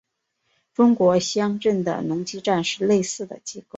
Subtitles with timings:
[0.73, 3.67] 中国乡镇的农机站是类似的机构。